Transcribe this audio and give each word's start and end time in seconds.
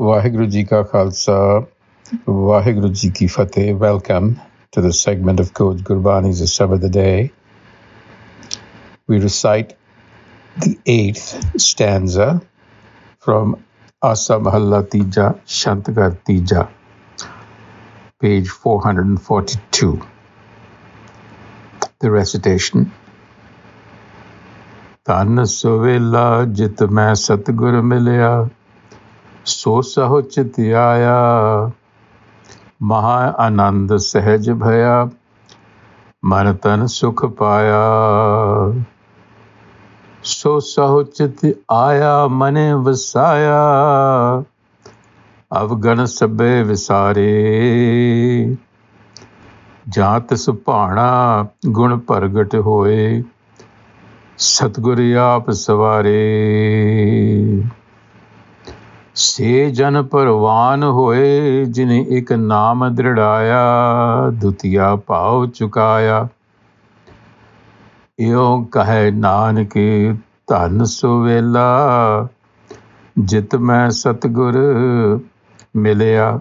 Waheguru 0.00 0.50
Ji 0.50 0.64
Ka 0.64 0.84
Khalsa, 0.84 1.66
Waheguru 2.26 2.92
Ji 2.92 3.10
Ki 3.10 3.26
Fateh. 3.26 3.72
Welcome 3.72 4.40
to 4.72 4.80
the 4.80 4.92
segment 4.92 5.40
of 5.40 5.54
Coach 5.54 5.78
Gurbani's 5.78 6.40
The 6.40 6.46
Sub 6.46 6.72
of 6.72 6.80
the 6.80 6.88
Day. 6.88 7.32
We 9.06 9.20
recite 9.20 9.76
the 10.58 10.78
eighth 10.86 11.60
stanza 11.60 12.42
from 13.20 13.64
Asa 14.02 14.34
Mahalla 14.34 14.82
Tija 14.82 15.40
Shantagar 15.46 16.18
Tija, 16.24 16.68
page 18.20 18.48
442. 18.48 20.06
The 22.00 22.10
recitation. 22.10 22.92
ਧਨ 25.08 25.44
ਸਵੇਲਾ 25.44 26.44
ਜਿਤ 26.44 26.82
ਮੈਂ 26.82 27.14
ਸਤਗੁਰ 27.14 27.80
ਮਿਲਿਆ 27.82 28.30
ਸੋ 29.53 29.81
ਸਹੁ 29.81 30.21
ਚਿਤ 30.21 30.59
ਆਇਆ 30.59 31.15
ਮਹਾ 32.81 33.33
ਆਨੰਦ 33.37 33.97
ਸਹਿਜ 33.97 34.51
ਭਇਆ, 34.51 35.09
ਮਨ 36.25 36.53
ਤਨ 36.53 36.85
ਸੁਖ 36.85 37.25
ਪਾਇਆ। 37.25 37.81
ਸੋ 40.23 40.59
ਸਹੁ 40.59 41.03
ਚਿਤ 41.03 41.57
ਆਇਆ 41.71 42.27
ਮਨੇ 42.27 42.73
ਵਸਾਇਆ, 42.73 43.63
ਅਵਗਣ 45.61 46.05
ਸਭੇ 46.05 46.63
ਵਿਸਾਰੇ। 46.63 47.37
ਜਾਤ 49.89 50.33
ਸੁਭਾਣਾ 50.33 51.45
ਗੁਣ 51.69 51.99
ਪ੍ਰਗਟ 51.99 52.55
ਹੋਏ, 52.55 53.23
ਸਤਗੁਰ 54.37 55.15
ਆਪ 55.15 55.51
ਸਵਾਰੇ। 55.51 56.21
ਸੇ 59.14 59.70
ਜਨ 59.70 60.02
ਪਰਵਾਨ 60.02 60.82
ਹੋਏ 60.82 61.64
ਜਿਨੇ 61.64 62.04
ਇੱਕ 62.08 62.32
ਨਾਮ 62.32 62.88
ਦ੍ਰਿੜਾਇਆ 62.94 63.60
ਦੁਤੀਆ 64.30 64.94
ਭਾਉ 64.96 65.46
ਚੁਕਾਇਆ 65.46 66.26
ਇਉ 68.18 68.64
ਕਹੈ 68.64 69.10
ਨਾਨਕ 69.10 69.78
ਧਨ 70.46 70.84
ਸੁਵੇਲਾ 70.84 72.28
ਜਿਤ 73.18 73.56
ਮੈਂ 73.56 73.88
ਸਤਗੁਰ 73.90 74.58
ਮਿਲਿਆ 75.76 76.38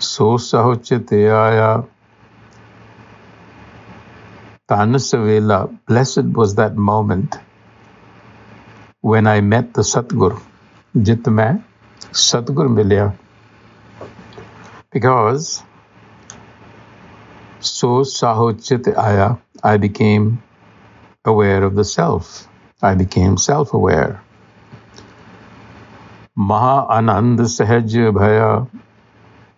ਸੋ 0.00 0.36
ਸਹੁ 0.36 0.74
ਚਿਤ 0.74 1.12
ਆਇਆ 1.14 1.82
Tan 4.68 4.94
Savela, 4.94 5.68
blessed 5.86 6.24
was 6.34 6.54
that 6.54 6.76
moment 6.76 7.36
when 9.00 9.26
I 9.26 9.42
met 9.42 9.74
the 9.74 9.82
Satgur, 9.82 10.40
Jit 10.94 11.26
mein 11.26 11.62
Satgur 12.11 12.69
milya. 12.69 13.13
Because 14.91 15.63
so 17.59 18.01
sahochit 18.03 18.97
aya, 18.97 19.37
I 19.63 19.77
became 19.77 20.41
aware 21.25 21.63
of 21.63 21.75
the 21.75 21.83
self. 21.83 22.47
I 22.81 22.95
became 22.95 23.37
self-aware. 23.37 24.21
Maha 26.35 26.87
Anand 27.01 27.39
Sahaj 27.39 27.91
Bhaya, 28.13 28.69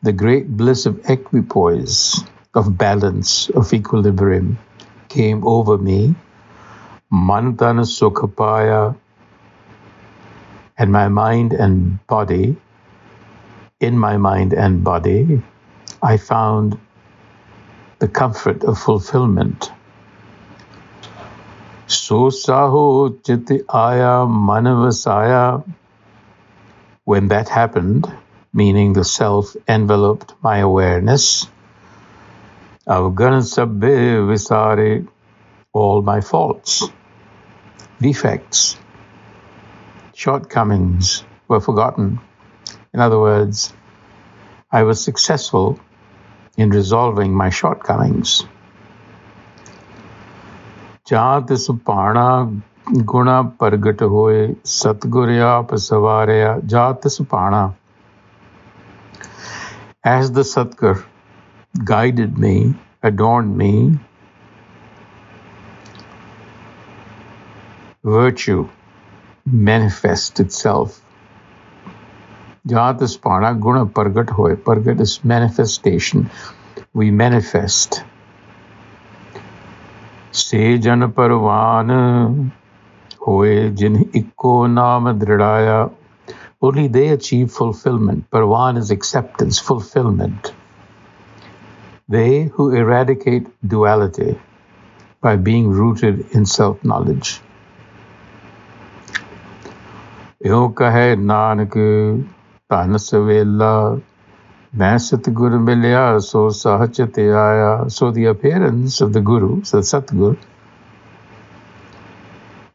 the 0.01 0.13
great 0.13 0.47
bliss 0.47 0.85
of 0.85 0.99
equipoise, 1.09 2.23
of 2.55 2.77
balance, 2.77 3.49
of 3.49 3.73
equilibrium 3.73 4.57
came 5.09 5.45
over 5.45 5.77
me, 5.77 6.15
Mantan 7.11 7.77
Sukhapaya, 7.83 8.95
and 10.79 10.91
my 10.91 11.09
mind 11.09 11.51
and 11.53 11.99
body, 12.07 12.55
in 13.81 13.99
my 13.99 14.15
mind 14.17 14.53
and 14.53 14.83
body, 14.83 15.41
I 16.01 16.15
found 16.17 16.79
the 17.99 18.07
comfort 18.07 18.63
of 18.63 18.79
fulfillment. 18.79 19.71
So 21.87 22.29
saho 22.29 23.09
chiti 23.09 23.63
aya 23.67 24.25
manavasaya. 24.25 25.63
When 27.03 27.27
that 27.27 27.49
happened, 27.49 28.07
meaning 28.53 28.93
the 28.93 29.03
self 29.03 29.55
enveloped 29.67 30.33
my 30.41 30.59
awareness, 30.59 31.47
Avgan 32.87 33.41
sabbe 33.41 34.25
visare, 34.29 35.07
all 35.73 36.01
my 36.01 36.21
faults, 36.21 36.87
defects, 37.99 38.77
shortcomings 40.19 41.23
were 41.47 41.61
forgotten. 41.61 42.19
In 42.93 42.99
other 42.99 43.17
words, 43.17 43.73
I 44.69 44.83
was 44.83 45.01
successful 45.01 45.79
in 46.57 46.71
resolving 46.71 47.33
my 47.33 47.49
shortcomings. 47.49 48.43
Supana 51.07 52.61
guna 53.11 53.37
hoye 54.15 54.55
satgurya 54.63 55.51
pasavarya 55.69 56.65
jat 56.65 57.01
supana. 57.03 57.75
As 60.03 60.33
the 60.33 60.41
Satgur 60.41 61.05
guided 61.85 62.37
me, 62.37 62.75
adorned 63.03 63.57
me. 63.57 63.97
Virtue 68.03 68.69
manifests 69.51 70.39
itself. 70.39 71.01
Jat 72.65 72.99
Guna 72.99 73.85
Pargat 73.85 74.29
Hoy. 74.29 74.55
Pargat 74.55 74.99
is 74.99 75.23
manifestation. 75.23 76.29
We 76.93 77.11
manifest. 77.11 78.03
Jan 80.31 81.11
parvan 81.13 82.51
hoye 83.19 83.75
jin 83.75 83.95
ikko 84.11 84.67
naam 84.67 85.19
dridaya. 85.19 85.91
Only 86.61 86.87
they 86.87 87.09
achieve 87.09 87.51
fulfillment. 87.51 88.29
Parvan 88.29 88.77
is 88.77 88.91
acceptance, 88.91 89.59
fulfillment. 89.59 90.53
They 92.07 92.45
who 92.45 92.75
eradicate 92.75 93.47
duality 93.67 94.39
by 95.21 95.35
being 95.37 95.69
rooted 95.69 96.31
in 96.31 96.45
self 96.45 96.83
knowledge. 96.83 97.41
ਇਉ 100.46 100.68
ਕਹੇ 100.68 101.16
ਨਾਨਕ 101.16 101.78
ਧਨ 102.68 102.96
ਸਵੇਲਾ 102.96 103.98
ਮੈਂ 104.78 104.96
ਸਤਿਗੁਰ 104.98 105.56
ਮਿਲਿਆ 105.58 106.18
ਸੋ 106.18 106.48
ਸਹਜ 106.50 107.02
ਤੇ 107.14 107.30
ਆਇਆ 107.32 107.78
so 107.96 108.10
the 108.18 108.26
appearance 108.32 109.00
of 109.06 109.12
the 109.16 109.22
guru 109.30 109.50
so 109.70 109.82
satgur 109.90 110.32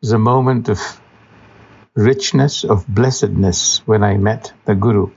is 0.05 0.13
a 0.17 0.21
moment 0.25 0.73
of 0.75 0.85
richness 2.09 2.59
of 2.75 2.83
blessedness 2.99 3.63
when 3.91 4.09
i 4.11 4.13
met 4.27 4.51
the 4.69 4.77
guru 4.87 5.07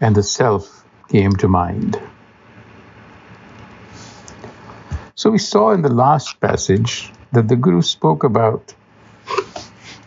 and 0.00 0.22
the 0.22 0.28
self 0.34 0.70
came 1.12 1.34
to 1.44 1.48
mind 1.56 1.98
So 5.18 5.30
we 5.30 5.38
saw 5.38 5.72
in 5.72 5.82
the 5.82 5.92
last 5.92 6.40
passage 6.40 7.12
that 7.32 7.48
the 7.48 7.56
Guru 7.56 7.82
spoke 7.82 8.22
about 8.22 8.72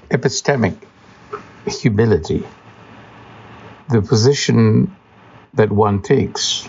epistemic 0.10 0.76
humility, 1.67 2.47
the 3.91 4.03
position 4.03 4.97
that 5.55 5.71
one 5.71 6.03
takes, 6.03 6.69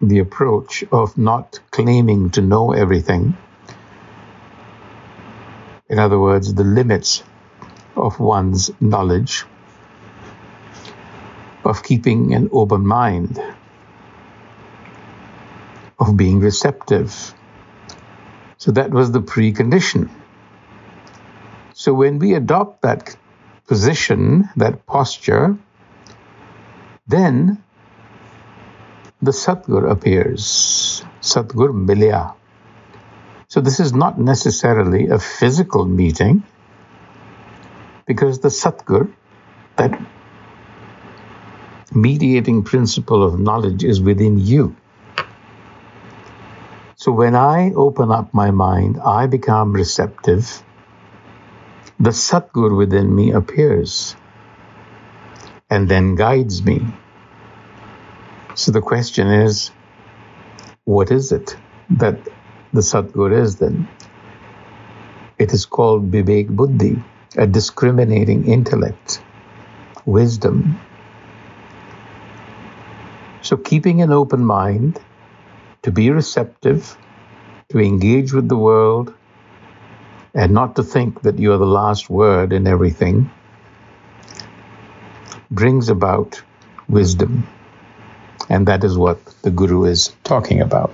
the 0.00 0.18
approach 0.20 0.84
of 0.92 1.16
not 1.18 1.60
claiming 1.70 2.30
to 2.30 2.42
know 2.42 2.72
everything. 2.72 3.36
In 5.88 5.98
other 5.98 6.18
words, 6.18 6.54
the 6.54 6.64
limits 6.64 7.22
of 7.96 8.20
one's 8.20 8.70
knowledge, 8.80 9.44
of 11.64 11.82
keeping 11.82 12.34
an 12.34 12.48
open 12.52 12.86
mind, 12.86 13.38
of 15.98 16.16
being 16.16 16.40
receptive 16.40 17.34
so 18.60 18.72
that 18.72 18.90
was 18.90 19.10
the 19.10 19.22
precondition. 19.22 20.10
So 21.72 21.94
when 21.94 22.18
we 22.18 22.34
adopt 22.34 22.82
that 22.82 23.16
position, 23.70 24.48
that 24.56 24.84
posture, 24.84 25.56
then 27.06 27.62
the 29.22 29.30
Satgur 29.30 29.88
appears. 29.88 31.04
Satgur 31.20 31.72
Milya. 31.72 32.34
So 33.46 33.60
this 33.60 33.78
is 33.78 33.92
not 33.92 34.18
necessarily 34.18 35.06
a 35.06 35.20
physical 35.20 35.84
meeting 35.84 36.42
because 38.06 38.40
the 38.40 38.48
Satgur, 38.48 39.12
that 39.76 39.96
mediating 41.94 42.64
principle 42.64 43.22
of 43.22 43.38
knowledge 43.38 43.84
is 43.84 44.00
within 44.00 44.36
you. 44.36 44.74
So 46.96 47.12
when 47.12 47.36
I 47.36 47.72
open 47.74 48.10
up 48.10 48.34
my 48.34 48.50
mind, 48.50 48.98
I 48.98 49.28
become 49.28 49.72
receptive. 49.72 50.64
The 52.00 52.10
Satgur 52.10 52.76
within 52.76 53.14
me 53.14 53.32
appears. 53.32 54.14
and 55.70 55.88
then 55.88 56.14
guides 56.16 56.64
me. 56.64 56.80
So 58.54 58.72
the 58.72 58.82
question 58.82 59.28
is, 59.28 59.72
what 60.84 61.10
is 61.10 61.32
it 61.32 61.56
that 61.90 62.20
the 62.72 62.82
Satgur 62.82 63.32
is 63.32 63.56
then? 63.58 63.88
It 65.38 65.52
is 65.52 65.66
called 65.66 66.10
Vivek 66.12 66.48
Buddhi, 66.48 67.02
a 67.36 67.46
discriminating 67.46 68.46
intellect, 68.48 69.22
wisdom. 70.06 70.80
So 73.42 73.56
keeping 73.56 74.02
an 74.02 74.12
open 74.12 74.44
mind, 74.44 75.00
to 75.82 75.92
be 75.92 76.10
receptive, 76.10 76.98
to 77.70 77.78
engage 77.80 78.32
with 78.32 78.48
the 78.48 78.56
world, 78.56 79.14
and 80.34 80.52
not 80.52 80.76
to 80.76 80.82
think 80.82 81.22
that 81.22 81.38
you 81.38 81.52
are 81.52 81.58
the 81.58 81.66
last 81.66 82.10
word 82.10 82.52
in 82.52 82.66
everything 82.66 83.30
brings 85.50 85.88
about 85.88 86.42
wisdom. 86.88 87.46
And 88.48 88.66
that 88.68 88.84
is 88.84 88.96
what 88.98 89.24
the 89.42 89.50
Guru 89.50 89.84
is 89.84 90.14
talking 90.24 90.60
about. 90.60 90.92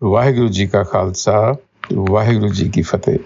Vaheguru 0.00 0.52
Ji 0.52 0.66
Ka 0.68 0.84
Khalsa, 0.84 1.60
Vaheguru 1.90 2.54
Ji 2.54 2.68
Ki 2.68 2.82
Fateh. 2.82 3.24